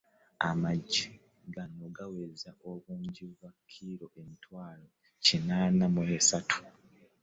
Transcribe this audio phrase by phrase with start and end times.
[0.49, 1.17] Amajaani
[1.55, 4.87] gano gaweza obungi bwa kkiro emitwalo
[5.23, 6.59] kinaana mu esatu.